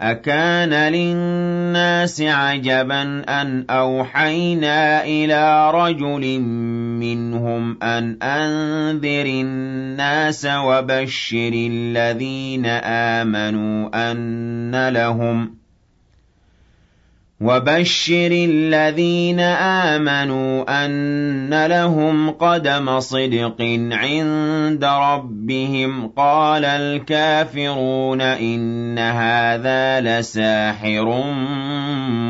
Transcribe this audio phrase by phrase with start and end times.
[0.00, 6.40] أكان للناس عجبا أن أوحينا إلى رجل
[7.00, 12.66] منهم أن أنذر الناس وبشر الذين
[13.16, 15.55] آمنوا أن لهم
[17.40, 23.56] وبشر الذين آمنوا أن لهم قدم صدق
[23.92, 26.08] عند ربهم.
[26.08, 31.22] قال الكافرون إن هذا لساحر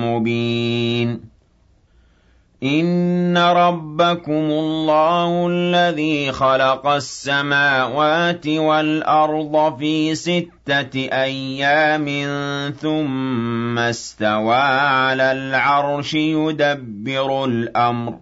[0.05, 1.36] مبين.
[2.63, 12.07] إِنَّ رَبَّكُمُ اللَّهُ الَّذِي خَلَقَ السَّمَاوَاتِ وَالْأَرْضَ فِي سِتَّةِ أَيَّامٍ
[12.81, 18.17] ثُمَّ اسْتَوَىٰ عَلَى الْعَرْشِ يُدَبِّرُ الْأَمْرَ ۖ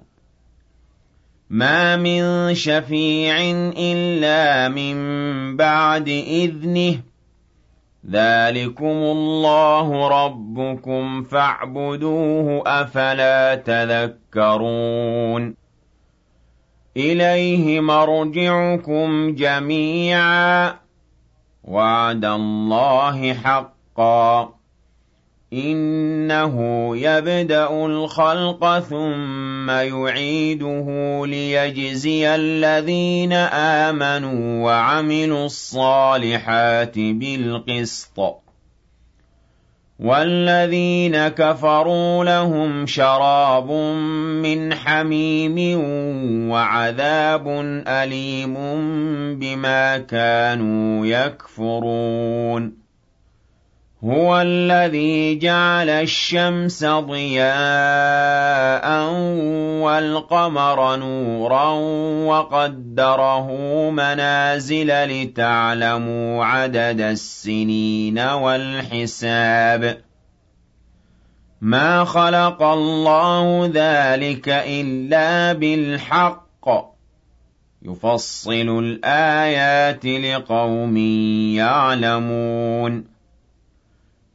[1.51, 3.37] مَا مِن شَفِيعٍ
[3.79, 4.97] إِلَّا مِن
[5.57, 7.14] بَعْدِ إِذْنِهِ
[8.11, 15.55] ذَٰلِكُمُ اللَّهُ رَبُّكُمْ فَاعْبُدُوهُ ۚ أَفَلَا تَذَكَّرُونَ
[16.97, 20.75] إِلَيْهِ مَرْجِعُكُمْ جَمِيعًا ۖ
[21.65, 24.55] وَعْدَ اللَّهِ حَقًّا
[25.55, 26.57] إِنَّهُ
[26.97, 30.87] يَبْدَأُ الْخَلْقَ ثُمَّ يُعِيدُهُ
[31.27, 38.35] لِيَجْزِيَ الَّذِينَ آمَنُوا وَعَمِلُوا الصَّالِحَاتِ بِالْقِسْطِ ۚ.
[39.99, 43.71] وَالَّذِينَ كَفَرُوا لَهُمْ شَرَابٌ
[44.43, 45.79] مِّنْ حَمِيمٍ
[46.51, 47.49] وَعَذَابٌ
[47.87, 48.55] أَلِيمٌ
[49.39, 52.84] بِمَا كَانُوا يَكْفُرُونَ.
[54.05, 57.49] هُوَ الَّذِي جَعَلَ الشَّمْسَ ضِيَاءً
[59.81, 61.71] وَالْقَمَرَ نُورًا
[62.27, 63.47] وَقَدَّرَهُ
[63.91, 69.99] مَنَازِلَ لِتَعْلَمُوا عَدَدَ السِّنِينَ وَالْحِسَابَ ۚ.
[71.61, 76.85] مَا خَلَقَ اللَّهُ ذَٰلِكَ إِلَّا بِالْحَقِّ ۚ.
[77.83, 80.97] يُفَصِّلُ الْآيَاتِ لِقَوْمٍ
[81.57, 83.14] يَعْلَمُونَ.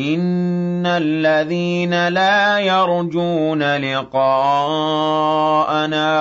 [0.00, 4.20] إِنَّ الَّذِينَ لَا يَرْجُونَ لِقَاءَنَا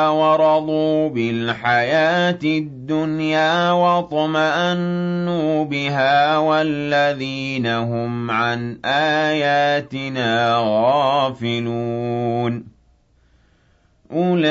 [0.10, 12.00] وَرَضُوا بِالْحَيَاةِ الدُّنْيَا وَاطْمَأَنُّوا بِهَا وَالَّذِينَ هُمْ عَنْ آيَاتِنَا غَافِلُونَ
[14.12, 14.50] أُولَٰئِكَ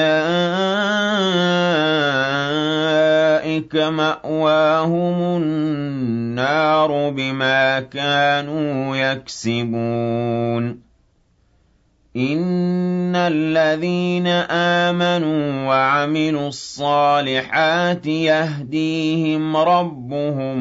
[3.76, 10.78] مَأْوَاهُمُ النَّارُ بِمَا كَانُوا يَكْسِبُونَ.
[13.18, 20.58] الَّذِينَ آمَنُوا وَعَمِلُوا الصَّالِحَاتِ يَهْدِيهِمْ رَبُّهُم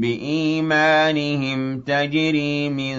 [0.00, 2.96] بِإِيمَانِهِمْ تَجْرِي مِن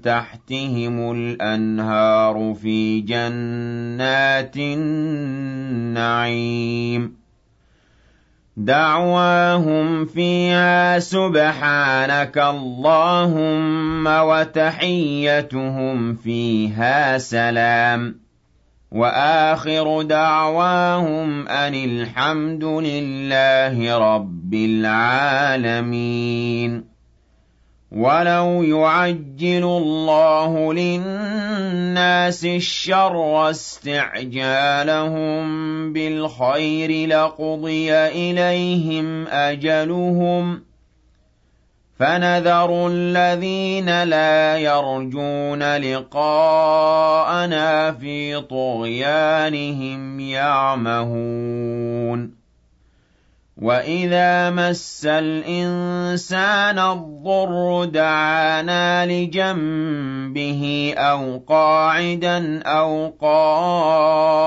[0.00, 6.06] تَحْتِهِمُ الْأَنْهَارُ فِي جَنَّاتِ النَّعِيمِ.
[8.56, 18.25] دَعْوَاهُمْ فِيهَا سُبْحَانَكَ اللَّهُمَّ وَتَحِيَّتُهُمْ فِيهَا سَلَامٌ.
[18.92, 26.04] وَآخِرُ دَعْوَاهُمْ أَنِ الْحَمْدُ لِلَّهِ رَبِّ الْعَالَمِينَ.
[27.92, 35.42] وَلَوْ يُعَجِّلُ اللَّهُ لِلنَّاسِ الشَّرَّ اسْتِعْجَالَهُم
[35.92, 40.60] بِالْخَيْرِ لَقُضِيَ إِلَيْهِمْ أَجَلُهُمْ ۖ
[41.98, 46.92] فَنَذَرُ الَّذِينَ لَا يَرْجُونَ لِقَاءَنَا
[47.92, 51.66] فِي طُغْيَانِهِمْ يَعْمَهُونَ
[53.56, 64.46] وَإِذَا مَسَّ الْإِنسَانَ الضُّرُّ دَعَانَا لِجَنبِهِ أَوْ قَاعِدًا أَوْ قَائِمًا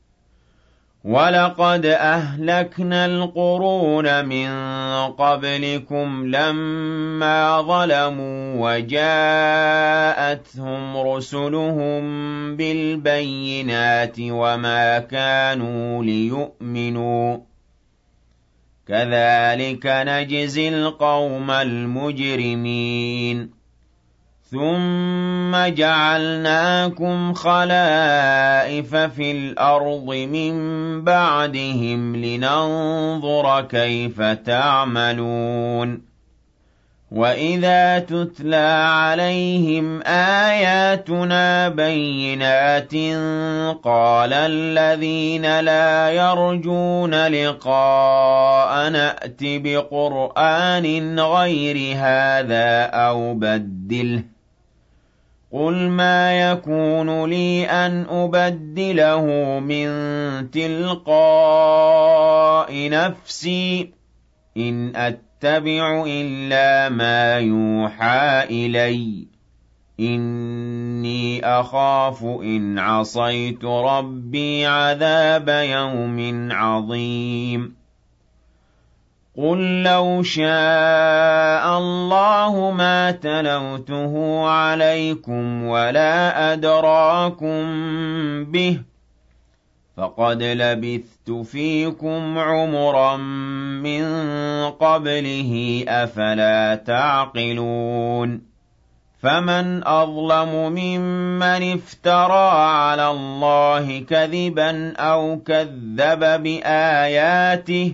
[1.03, 4.49] وَلَقَدْ أَهْلَكْنَا الْقُرُونَ مِن
[5.11, 10.07] قَبْلِكُمْ لَمَّا ظَلَمُوا وَجَاءَتْهُمْ
[10.97, 12.01] رُسُلُهُم
[12.55, 17.39] بِالْبَيِّنَاتِ وَمَا كَانُوا لِيُؤْمِنُوا ۚ
[18.87, 22.01] كَذَٰلِكَ نَجْزِي الْقَوْمَ الْمُجْرِمِينَ
[24.51, 30.53] ثُمَّ جَعَلْنَاكُمْ خَلَائِفَ فِي الْأَرْضِ مِن
[31.03, 36.01] بَعْدِهِمْ لِنَنظُرَ كَيْفَ تَعْمَلُونَ
[37.11, 42.93] وَإِذَا تُتْلَىٰ عَلَيْهِمْ آيَاتُنَا بَيِّنَاتٍ
[43.83, 54.40] قَالَ الَّذِينَ لَا يَرْجُونَ لِقَاءَنَا ائْتِ بِقُرْآنٍ غَيْرِ هَٰذَا أَوْ بَدِّلْهُ
[55.53, 59.25] قُلْ مَا يَكُونُ لِي أَنْ أُبَدِّلَهُ
[59.59, 59.87] مِن
[60.51, 61.09] تِلْقَاءِ
[62.89, 63.87] نَفْسِي ۖ
[64.57, 69.27] إِنْ أَتَّبِعُ إِلَّا مَا يُوحَىٰ إِلَيَّ ۖ
[69.99, 77.80] إِنِّي أَخَافُ إِنْ عَصَيْتُ رَبِّي عَذَابَ يَوْمٍ عَظِيمٍ
[79.41, 87.61] قُل لَّوْ شَاءَ اللَّهُ مَا تَلَوْتُهُ عَلَيْكُمْ وَلَا أَدْرَاكُم
[88.45, 88.83] بِهِ ۖ
[89.97, 94.03] فَقَدْ لَبِثْتُ فِيكُمْ عُمُرًا مِّن
[94.69, 98.41] قَبْلِهِ ۚ أَفَلَا تَعْقِلُونَ
[99.21, 107.93] فَمَنْ أَظْلَمُ مِمَّنِ افْتَرَىٰ عَلَى اللَّهِ كَذِبًا أَوْ كَذَّبَ بِآيَاتِهِ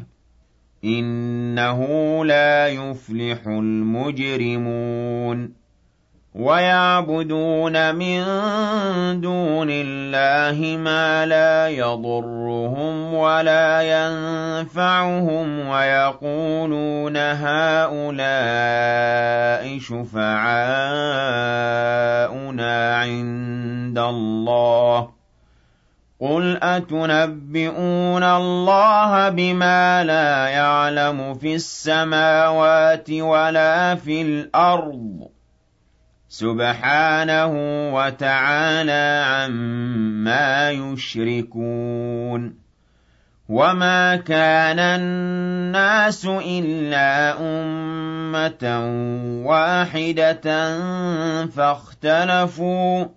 [0.87, 1.79] إِنَّهُ
[2.25, 4.87] لَا يُفْلِحُ الْمُجْرِمُونَ
[6.35, 8.21] وَيَعْبُدُونَ مِن
[9.21, 18.19] دُونِ اللَّهِ مَا لَا يَضُرُّهُمْ وَلَا يَنفَعُهُمْ وَيَقُولُونَ هَٰؤُلَاءِ
[19.79, 20.37] شُفَعَاؤُنَا
[22.97, 25.16] عِندَ اللَّهِ
[26.19, 35.29] قُلْ أَتُنَبِّئُونَ اللَّهَ بِمَا لَا يَعْلَمُ فِي السَّمَاوَاتِ وَلَا فِي الْأَرْضِ ۚ
[36.29, 37.53] سُبْحَانَهُ
[37.93, 42.53] وَتَعَالَىٰ عَمَّا يُشْرِكُونَ
[43.49, 48.65] وَمَا كَانَ النَّاسُ إِلَّا أُمَّةً
[49.45, 50.47] وَاحِدَةً
[51.47, 53.16] فَاخْتَلَفُوا ۚ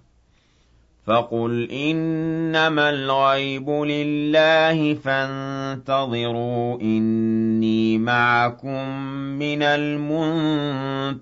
[1.07, 8.87] فَقُلْ إِنَّمَا الْغَيْبُ لِلَّهِ فَانتَظِرُوا إِنِّي مَعَكُم
[9.39, 11.21] مِّنَ الْمُنتَظِرِينَ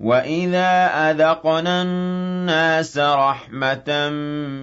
[0.00, 4.08] وَإِذَا أَذَقْنَا النَّاسَ رَحْمَةً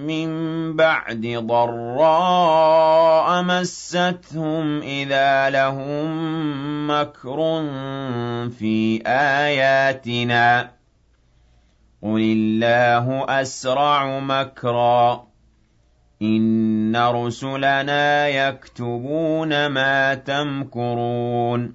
[0.06, 0.28] مِّن
[0.76, 6.06] بَعْدِ ضَرَّاءَ مَسَّتْهُمْ إِذَا لَهُم
[6.90, 7.36] مَّكْرٌ
[8.58, 10.81] فِي آيَاتِنَا ۚ
[12.02, 15.20] قُلِ اللَّهُ أَسْرَعُ مَكْرًا ۚ
[16.22, 21.74] إِنَّ رُسُلَنَا يَكْتُبُونَ مَا تَمْكُرُونَ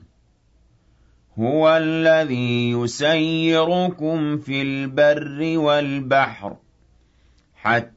[1.40, 6.56] هُوَ الَّذِي يُسَيِّرُكُمْ فِي الْبَرِّ وَالْبَحْرِ
[7.56, 7.97] حَتَّىٰ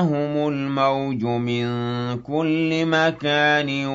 [0.00, 1.66] وجاءهم الموج من
[2.22, 3.86] كل مكان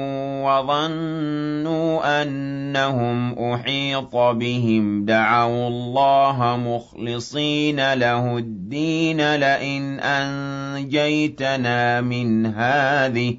[0.46, 5.06] وظنوا أنهم أحيط بهم.
[5.06, 13.38] دعوا الله مخلصين له الدين لئن أنجيتنا من هذه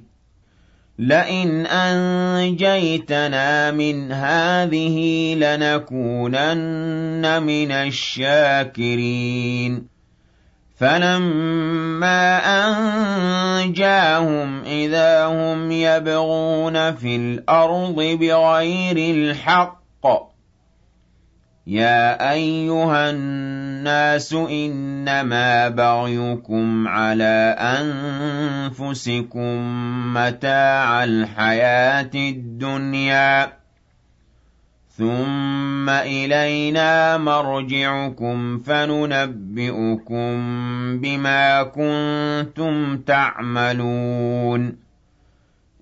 [0.99, 9.17] لئن أنجيتنا من هذه لنكونن من الشاكرين.
[10.77, 12.39] فَلَمَّا
[13.63, 20.09] أَنجَاهُمْ إِذَا هُمْ يَبْغُونَ فِي الْأَرْضِ بِغَيْرِ الْحَقِّ ۗ
[21.67, 33.56] يَا أَيُّهَا النَّاسُ إِنَّمَا بَغْيُكُمْ عَلَىٰ أَنفُسِكُم ۖ مَّتَاعَ الْحَيَاةِ الدُّنْيَا
[34.99, 40.35] ثُمَّ إِلَيْنَا مَرْجِعُكُمْ فَنُنَبِّئُكُم
[41.01, 44.86] بِمَا كُنتُمْ تَعْمَلُونَ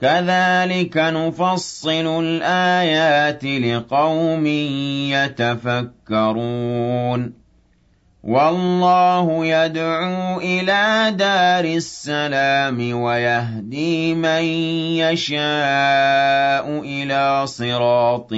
[0.00, 4.46] كَذَٰلِكَ نُفَصِّلُ الْآيَاتِ لِقَوْمٍ
[5.10, 7.32] يَتَفَكَّرُونَ.
[8.22, 14.42] وَاللَّهُ يَدْعُو إِلَىٰ دَارِ السَّلَامِ وَيَهْدِي مَن
[15.02, 18.32] يَشَاءُ إِلَىٰ صِرَاطٍ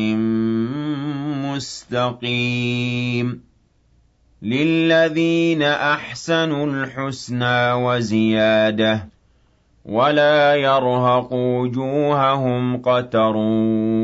[1.45, 3.41] مُّسْتَقِيمٍ.
[4.43, 9.20] لِلَّذِينَ أَحْسَنُوا الْحُسْنَىٰ وَزِيَادَةٌ
[9.85, 13.37] وَلَا يَرْهَقُ وُجُوهَهُمْ قَتَرٌ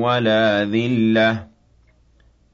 [0.02, 1.38] وَلَا ذِلَّةٌ ۚ.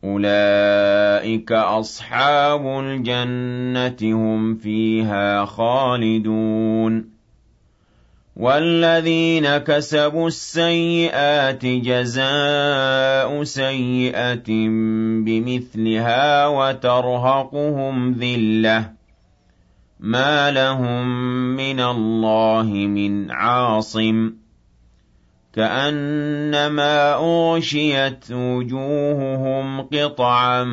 [0.05, 7.13] أُولَٰئِكَ أَصْحَابُ الْجَنَّةِ ۖ هُمْ فِيهَا خَالِدُونَ.
[8.37, 14.49] وَالَّذِينَ كَسَبُوا السَّيِّئَاتِ جَزَاءُ سَيِّئَةٍ
[15.25, 19.02] بِمِثْلِهَا وَتَرْهَقُهُمْ ذِلَّةٌ.
[20.03, 21.07] مَّا لَهُم
[21.57, 24.33] مِّنَ اللَّهِ مِنْ عَاصِمٍ
[25.55, 30.65] كَأَنَّمَا أُغْشِيَتْ وُجُوهُهُمْ قِطَعًا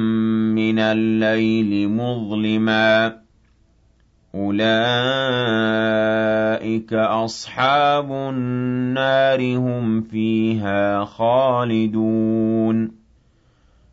[0.58, 3.14] مِّنَ اللَّيْلِ مُظْلِمًا ۚ
[4.36, 4.74] أُولَٰئِكَ
[6.94, 12.99] أَصْحَابُ النَّارِ ۖ هُمْ فِيهَا خَالِدُونَ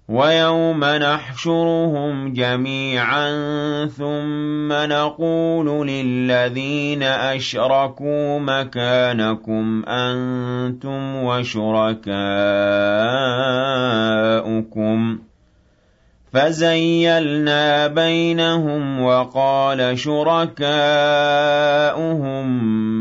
[0.08, 3.30] وَيَوْمَ نَحْشُرُهُمْ جَمِيعًا
[3.86, 12.06] ثُمَّ نَقُولُ لِلَّذِينَ أَشْرَكُوا مَكَانَكُمْ أَنتُمْ وَشُرَكَاؤُكُمْ
[15.16, 15.20] ۚ.
[16.32, 20.66] فَزَيَّلْنَا بَيْنَهُمْ وَقَالَ شُرَكَاؤُهُم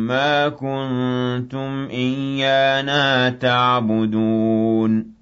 [0.08, 5.15] مَّا كُنتُمْ إِيَّانَا تَعْبُدُونَ.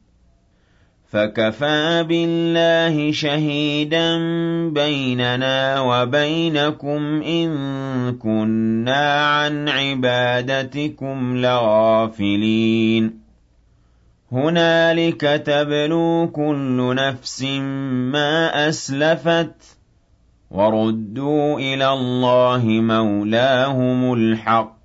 [1.14, 4.18] فَكَفَىٰ بِاللَّهِ شَهِيدًا
[4.70, 7.50] بَيْنَنَا وَبَيْنَكُمْ إِن
[8.18, 13.20] كُنَّا عَنْ عِبَادَتِكُمْ لَغَافِلِينَ.
[14.32, 17.44] هُنَالِكَ تَبْلُو كُلُّ نَفْسٍ
[18.14, 19.66] مَّا أَسْلَفَتْ ۚ
[20.52, 24.83] وَرُدُّوا إِلَى اللَّهِ مَوْلَاهُمُ الْحَقِّ.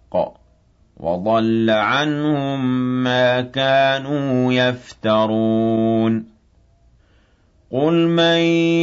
[1.01, 2.65] وَضَلَّ عَنْهُم
[3.05, 6.39] مَّا كَانُوا يَفْتَرُونَ.
[7.73, 8.39] قُلْ مَن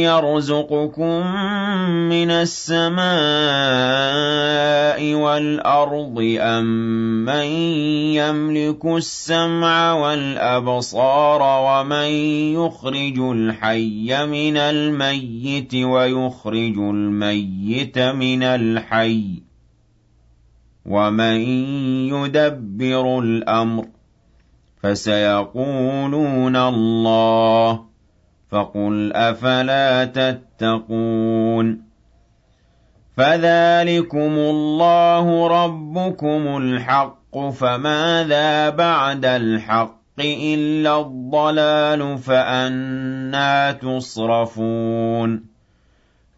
[0.06, 1.26] يَرْزُقُكُم
[2.08, 3.06] مِّنَ السَّمَاءِ
[5.14, 7.46] وَالْأَرْضِ أَمَّن
[8.14, 12.10] يَمْلِكُ السَّمْعَ وَالْأَبْصَارَ وَمَن
[12.54, 19.45] يُخْرِجُ الْحَيَّ مِنَ الْمَيِّتِ وَيُخْرِجُ الْمَيِّتَ مِنَ الْحَيِّ
[20.88, 21.36] وَمَن
[22.14, 23.88] يُدَبِّرُ الْأَمْرَ ۚ
[24.82, 27.80] فَسَيَقُولُونَ اللَّهُ ۚ
[28.50, 31.82] فَقُلْ أَفَلَا تَتَّقُونَ
[33.16, 45.44] فَذَٰلِكُمُ اللَّهُ رَبُّكُمُ الْحَقُّ ۖ فَمَاذَا بَعْدَ الْحَقِّ إِلَّا الضَّلَالُ فَأَنَّىٰ تُصْرَفُونَ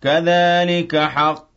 [0.02, 0.96] كَذَٰلِكَ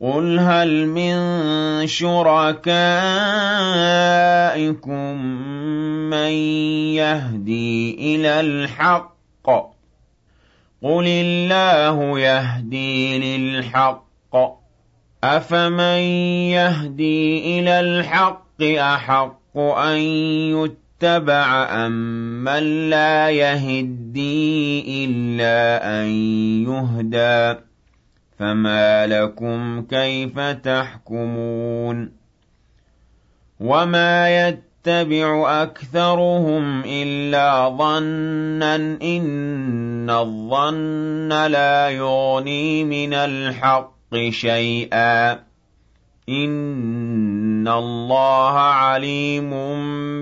[0.00, 1.16] قُلْ هَلْ مِن
[1.86, 2.74] شُرَكَائِكُم
[6.10, 6.32] مَّن
[6.98, 9.50] يَهْدِي إِلَى الْحَقِّ ۚ؟
[10.82, 14.38] قُلِ اللَّهُ يَهْدِي لِلْحَقِّ ۗ.
[15.24, 15.98] أَفَمَن
[16.50, 19.98] يَهْدِي إِلَى الْحَقِّ أَحَقُّ أَن
[20.58, 26.06] يُتَّبَعَ أَمَّن لَّا يَهِدِّي إِلَّا أَن
[26.68, 27.73] يُهْدَىٰ؟
[28.38, 32.10] فَمَا لَكُمْ كَيْفَ تَحْكُمُونَ
[33.60, 45.38] وَمَا يَتَّبِعُ أَكْثَرُهُمْ إِلَّا ظَنًّا ۚ إِنَّ الظَّنَّ لَا يُغْنِي مِنَ الْحَقِّ شَيْئًا ۚ
[46.28, 49.50] إِنَّ اللَّهَ عَلِيمٌ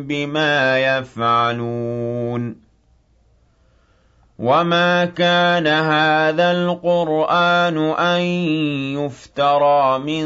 [0.07, 2.62] بِمَا يَفْعَلُونَ
[4.43, 8.21] وَمَا كَانَ هَٰذَا الْقُرْآنُ أَن
[8.99, 10.25] يُفْتَرَىٰ مِن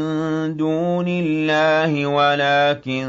[0.57, 3.07] دُونِ اللَّهِ وَلَٰكِن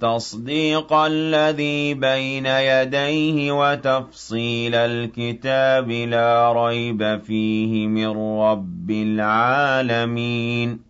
[0.00, 10.89] تَصْدِيقَ الَّذِي بَيْنَ يَدَيْهِ وَتَفْصِيلَ الْكِتَابِ لَا رَيْبَ فِيهِ مِن رَّبِّ الْعَالَمِينَ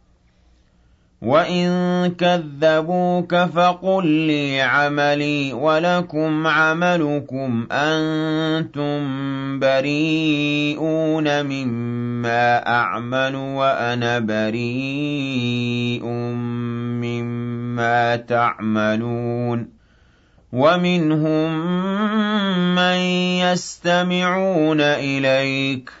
[1.21, 1.67] وَإِن
[2.17, 8.99] كَذَّبُوكَ فَقُل لِّي عَمَلِي وَلَكُمْ عَمَلُكُمْ ۖ أَنتُم
[9.59, 16.05] بَرِيئُونَ مِمَّا أَعْمَلُ وَأَنَا بَرِيءٌ
[17.05, 19.67] مِّمَّا تَعْمَلُونَ
[20.53, 21.49] وَمِنْهُم
[22.75, 22.97] مَّن
[23.45, 26.00] يَسْتَمِعُونَ إِلَيْكَ ۚ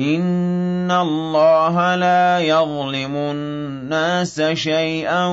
[0.00, 5.26] إِنَّ اللَّهَ لَا يَظْلِمُ النَّاسَ شَيْئًا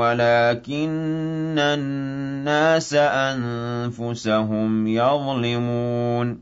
[0.00, 6.38] وَلَٰكِنَّ النَّاسَ أَنفُسَهُمْ يَظْلِمُونَ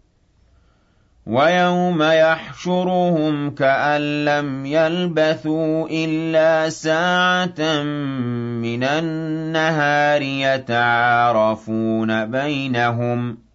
[1.27, 7.83] وَيَوْمَ يَحْشُرُهُمْ كَأَن لَّمْ يَلْبَثُوا إِلَّا سَاعَةً
[8.63, 13.50] مِّنَ النَّهَارِ يَتَعَارَفُونَ بَيْنَهُمْ ۚ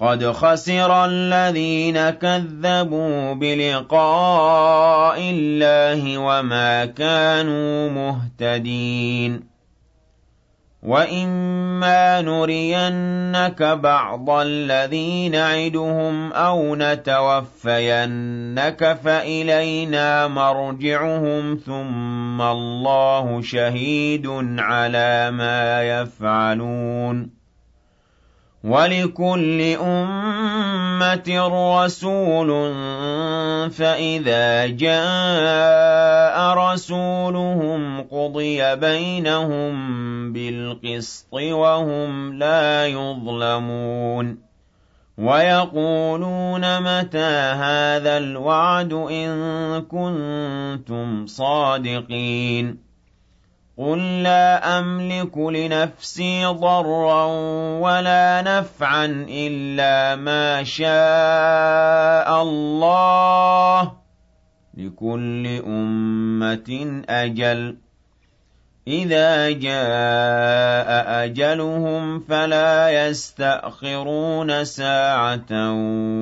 [0.00, 9.50] قَدْ خَسِرَ الَّذِينَ كَذَّبُوا بِلِقَاءِ اللَّهِ وَمَا كَانُوا مُهْتَدِينَ
[10.82, 18.18] وَإِمَّا نُرِيَنَّكَ بَعْضَ الَّذِي نَعِدُهُمْ أَوْ نَتَوَفَّيَنَّكَ
[19.04, 24.26] فَإِلَيْنَا مَرْجِعُهُمْ ثُمَّ اللَّهُ شَهِيدٌ
[24.58, 27.39] عَلَىٰ مَا يَفْعَلُونَ
[28.64, 31.28] وَلِكُلِّ أُمَّةٍ
[31.84, 32.50] رَّسُولٌ
[33.68, 39.72] ۖ فَإِذَا جَاءَ رَسُولُهُمْ قُضِيَ بَيْنَهُم
[40.32, 44.38] بِالْقِسْطِ وَهُمْ لَا يُظْلَمُونَ
[45.18, 49.30] وَيَقُولُونَ مَتَىٰ هَٰذَا الْوَعْدُ إِن
[49.88, 52.89] كُنتُمْ صَادِقِينَ
[53.80, 57.24] قُل لَّا أَمْلِكُ لِنَفْسِي ضَرًّا
[57.80, 63.88] وَلَا نَفْعًا إِلَّا مَا شَاءَ اللَّهُ ۗ
[64.76, 67.76] لِكُلِّ أُمَّةٍ أَجَلٌ ۚ
[68.88, 75.74] إِذَا جَاءَ أَجَلُهُمْ فَلَا يَسْتَأْخِرُونَ سَاعَةً ۖ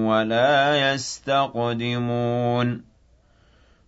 [0.09, 2.88] وَلَا يَسْتَقْدِمُونَ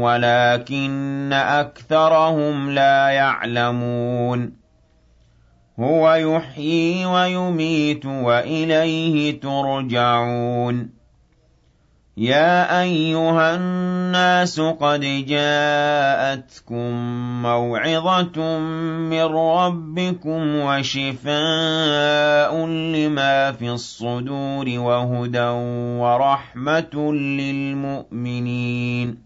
[0.00, 4.52] وَلَٰكِنَّ أَكْثَرَهُمْ لَا يَعْلَمُونَ.
[5.80, 10.96] هُوَ يُحْيِي وَيُمِيتُ وَإِلَيْهِ تُرْجَعُونَ.
[12.16, 16.92] يَا أَيُّهَا النَّاسُ قَدْ جَاءَتْكُم
[17.42, 18.58] مَّوْعِظَةٌ
[18.98, 25.48] مِّن رَّبِّكُمْ وَشِفَاءٌ لِّمَا فِي الصُّدُورِ وَهُدًى
[26.00, 29.25] وَرَحْمَةٌ لِّلْمُؤْمِنِينَ.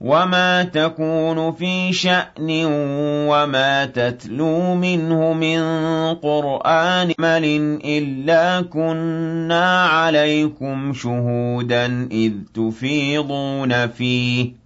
[0.00, 2.50] وَمَا تَكُونُ فِي شَأْنٍ
[3.28, 5.60] وَمَا تَتْلُو مِنْهُ مِن
[6.14, 7.44] قُرْآنٍ مَّلٍ
[7.84, 14.65] إِلَّا كُنَّا عَلَيْكُمْ شُهُودًا إِذْ تُفِيضُونَ فِيهِ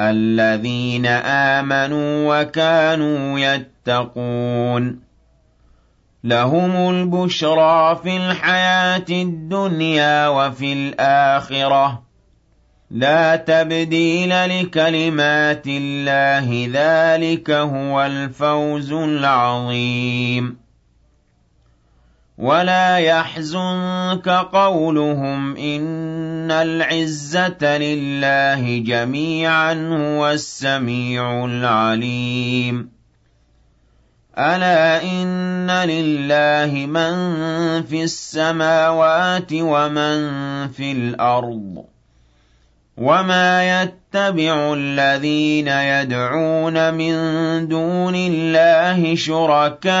[0.00, 5.10] الَّذِينَ آمَنُوا وَكَانُوا يَتَّقُونَ.
[6.24, 11.98] لَهُمُ الْبُشْرَىٰ فِي الْحَيَاةِ الدُّنْيَا وَفِي الْآخِرَةِ ۚ.
[12.90, 20.56] لَا تَبْدِيلَ لِكَلِمَاتِ اللَّهِ ۚ ذَٰلِكَ هُوَ الْفَوْزُ الْعَظِيمُ.
[22.38, 32.90] وَلَا يَحْزُنكَ قَوْلُهُمْ إِنَّ الْعِزَّةَ لِلَّهِ جَمِيعًا هُوَ السَّمِيعُ الْعَلِيمُ.
[34.38, 37.12] أَلَا إِنَّ لِلَّهِ مَن
[37.82, 40.18] فِي السَّمَاوَاتِ وَمَن
[40.68, 41.84] فِي الْأَرْضِ
[42.96, 47.14] وَمَا يَتَّبِعُ الَّذِينَ يَدْعُونَ مِن
[47.68, 50.00] دُونِ اللَّهِ شُرَكَاءَ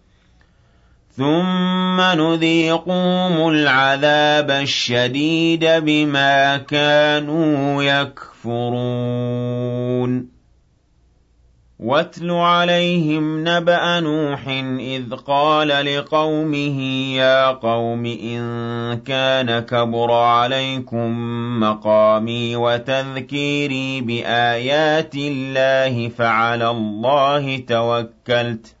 [1.17, 8.71] ثُمَّ نُذِيقُهُمُ الْعَذَابَ الشَّدِيدَ بِمَا كَانُوا يَكْفُرُونَ
[11.79, 14.47] وَاتْلُ عَلَيْهِمْ نَبَأَ نُوحٍ
[14.79, 16.79] إِذْ قَالَ لِقَوْمِهِ
[17.15, 18.41] يَا قَوْمِ إِن
[19.05, 21.09] كَانَ كَبُرَ عَلَيْكُم
[21.59, 28.80] مَّقَامِي وَتَذْكِيرِي بِآيَاتِ اللَّهِ فَعَلَى اللَّهِ تَوَكَّلْتُ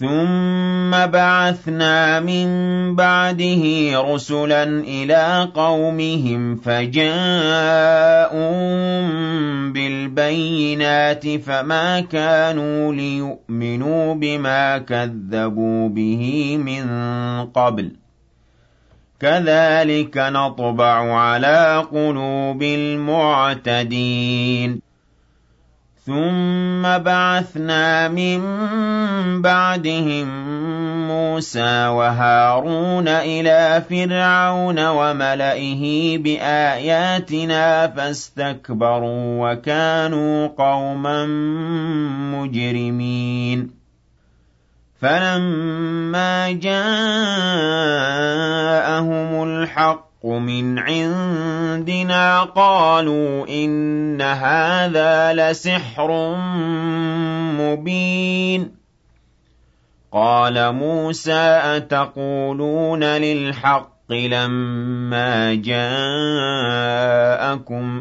[0.00, 2.46] ثُمَّ بَعَثْنَا مِن
[2.96, 3.62] بَعْدِهِ
[4.00, 7.02] رُسُلًا إِلَىٰ قَوْمِهِمْ فَجَاءُوهُم
[9.72, 16.84] بِالْبَيِّنَاتِ فَمَا كَانُوا لِيُؤْمِنُوا بِمَا كَذَّبُوا بِهِ مِن
[17.54, 17.92] قَبْلُ ۚ
[19.20, 22.62] كَذَٰلِكَ نَطْبَعُ عَلَىٰ قُلُوبِ
[23.42, 24.10] الْمُعْتَدِينَ
[26.06, 28.40] ثُمَّ بَعَثْنَا مِن
[29.42, 30.28] بَعْدِهِم
[31.08, 41.26] مُّوسَىٰ وَهَارُونَ إِلَىٰ فِرْعَوْنَ وَمَلَئِهِ بِآيَاتِنَا فَاسْتَكْبَرُوا وَكَانُوا قَوْمًا
[42.34, 43.70] مُّجْرِمِينَ
[45.00, 46.80] فَلَمَّا جَاءَهُمُ
[49.44, 56.34] الْحَقُّ الْحَقُّ مِنْ عِندِنَا قَالُوا إِنَّ هَٰذَا لَسِحْرٌ
[57.60, 58.70] مُّبِينٌ.
[60.12, 66.42] قَالَ مُوسَىٰ أَتَقُولُونَ لِلْحَقِّ لَمَّا جَاءَكُمْ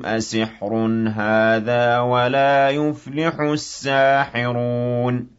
[0.05, 5.38] أَسِحْرٌ هَٰذَا وَلَا يُفْلِحُ السَّاحِرُونَ.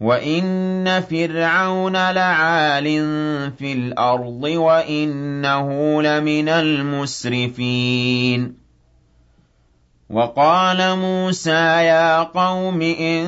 [0.00, 2.84] وَإِنَّ فِرْعَوْنَ لَعَالٍ
[3.58, 7.86] فِي الْأَرْضِ وَإِنَّهُ لَمِنَ الْمُسْرِفِينَ
[10.10, 11.50] وقال موسى
[11.90, 13.26] يا قوم إن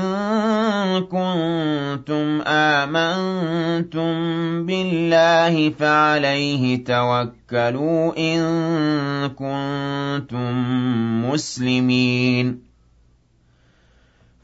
[1.10, 4.12] كنتم آمنتم
[4.66, 8.40] بالله فعليه توكلوا إن
[9.28, 10.52] كنتم
[11.30, 12.67] مسلمين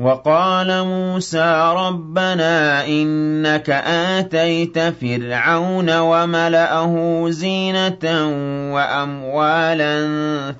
[0.00, 8.04] وقال موسى ربنا إنك آتيت فرعون وملأه زينة
[8.74, 9.96] وأموالا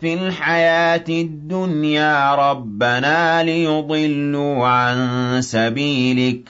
[0.00, 6.48] في الحياة الدنيا ربنا ليضلوا عن سبيلك.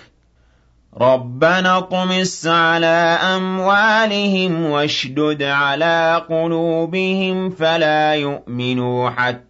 [0.97, 9.50] ربنا اطمس على أموالهم واشدد على قلوبهم فلا يؤمنوا حتى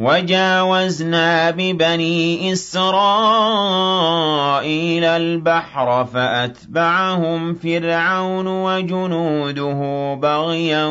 [0.00, 3.04] وَجَاوَزْنَا بِبَنِي إِسْرَائِيلَ
[5.04, 10.84] الْبَحْرَ فَأَتْبَعَهُمْ فِرْعَوْنُ وَجُنُودُهُ بَغْيًا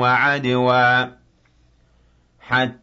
[0.00, 1.04] وَعَدْوًا
[2.40, 2.79] حَتَّىٰ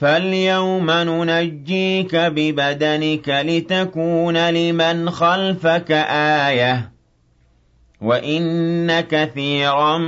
[0.00, 5.92] فَالْيَوْمَ نُنَجِّيكَ بِبَدَنِكَ لِتَكُونَ لِمَنْ خَلْفَكَ
[6.46, 6.82] آيَةً ۚ
[8.02, 9.98] وَإِنَّ كَثِيرًا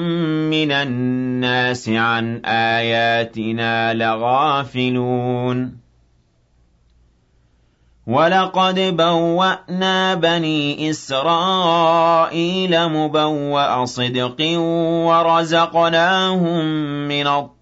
[0.50, 5.80] مِّنَ النَّاسِ عَنْ آيَاتِنَا لَغَافِلُونَ
[8.06, 14.40] وَلَقَدْ بَوَّأْنَا بَنِي إِسْرَائِيلَ مُبَوَّأَ صِدْقٍ
[15.06, 16.64] وَرَزَقْنَاهُم
[17.08, 17.59] مِّنَ الطَّيِّبَاتِ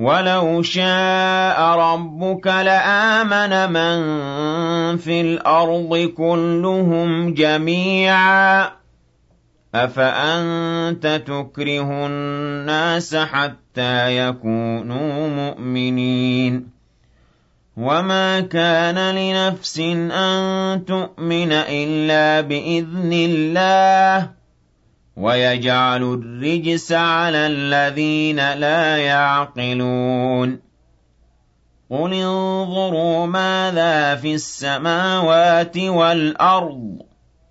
[0.00, 3.98] وَلَوْ شَاءَ رَبُّكَ لَآمَنَ مَن
[4.96, 8.70] فِي الْأَرْضِ كُلُّهُمْ جَمِيعًا ۚ.
[9.74, 16.66] أَفَأَنتَ تُكْرِهُ النَّاسَ حَتَّىٰ يَكُونُوا مُؤْمِنِينَ؟
[17.76, 19.78] وَمَا كَانَ لِنَفْسٍ
[20.10, 24.39] أَن تُؤْمِنَ إِلَّا بِإِذْنِ اللَّهِ.
[25.20, 30.58] وَيَجْعَلُ الرِّجْسَ عَلَى الَّذِينَ لَا يَعْقِلُونَ.
[31.90, 36.98] قُلِ انظُرُوا مَاذَا فِي السَّمَاوَاتِ وَالْأَرْضِ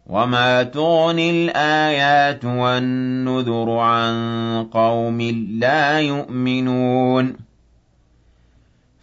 [0.07, 4.13] وَمَا تُغْنِي الْآيَاتُ وَالنُّذُرُ عَن
[4.73, 5.21] قَوْمٍ
[5.61, 7.48] لَّا يُؤْمِنُونَ.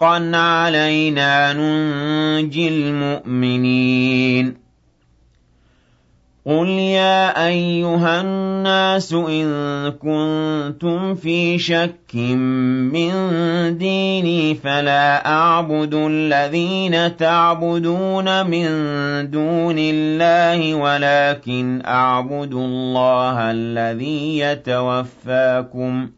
[0.00, 4.54] حَقًّا عَلَيْنَا نُنجِي الْمُؤْمِنِينَ
[6.46, 9.46] قُلْ يَا أَيُّهَا النَّاسُ إِن
[9.90, 12.14] كُنتُمْ فِي شَكٍّ
[12.94, 13.12] مِّن
[13.78, 18.66] دِينِي فَلَا أَعْبُدُ الَّذِينَ تَعْبُدُونَ مِن
[19.30, 26.17] دُونِ اللَّهِ وَلَٰكِنْ أَعْبُدُ اللَّهَ الَّذِي يَتَوَفَّاكُمْ ۖ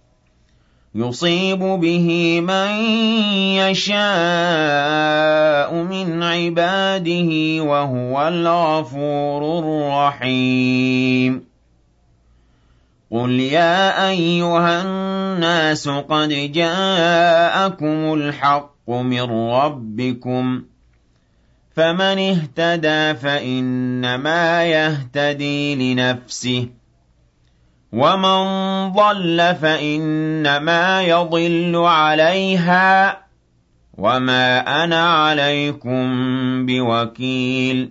[0.95, 2.71] يُصِيبُ بِهِ مَن
[3.63, 4.03] يَشَاءُ
[5.73, 11.43] مِنْ عِبَادِهِ ۚ وَهُوَ الْغَفُورُ الرَّحِيمُ
[13.11, 19.21] قُلْ يَا أَيُّهَا النَّاسُ قَدْ جَاءَكُمُ الْحَقُّ مِن
[19.51, 20.63] رَّبِّكُمْ ۖ
[21.75, 26.80] فَمَنِ اهْتَدَىٰ فَإِنَّمَا يَهْتَدِي لِنَفْسِهِ ۖ
[27.93, 28.43] وَمَن
[28.91, 33.15] ضَلَّ فَإِنَّمَا يَضِلُّ عَلَيْهَا ۖ
[33.97, 36.05] وَمَا أَنَا عَلَيْكُم
[36.65, 37.89] بِوَكِيلٍ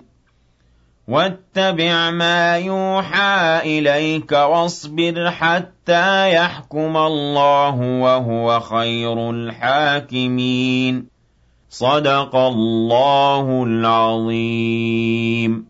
[1.08, 11.06] وَاتَّبِعْ مَا يُوحَىٰ إِلَيْكَ وَاصْبِرْ حَتَّىٰ يَحْكُمَ اللَّهُ ۖ وَهُوَ خَيْرُ الْحَاكِمِينَ
[11.70, 15.69] صَدَقَ اللَّهُ الْعَظِيمُ